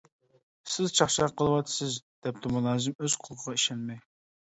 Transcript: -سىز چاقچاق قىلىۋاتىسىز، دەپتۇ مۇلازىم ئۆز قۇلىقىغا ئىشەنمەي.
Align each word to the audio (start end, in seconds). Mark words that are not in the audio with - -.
-سىز 0.69 0.95
چاقچاق 1.01 1.35
قىلىۋاتىسىز، 1.43 2.01
دەپتۇ 2.29 2.55
مۇلازىم 2.59 3.01
ئۆز 3.01 3.23
قۇلىقىغا 3.25 3.59
ئىشەنمەي. 3.61 4.07